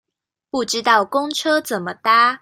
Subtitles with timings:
[0.49, 2.39] 不知道公車怎麼搭